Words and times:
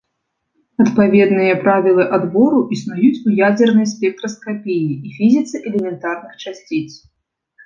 Адпаведныя 0.83 1.57
правілы 1.67 2.03
адбору 2.17 2.59
існуюць 2.77 3.23
у 3.27 3.35
ядзернай 3.49 3.87
спектраскапіі 3.93 4.91
і 5.11 5.15
фізіцы 5.19 5.55
элементарных 5.69 6.33
часціц. 6.47 6.89